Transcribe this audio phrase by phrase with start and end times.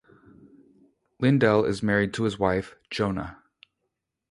[1.19, 3.37] Lindell is married to his wife Johna.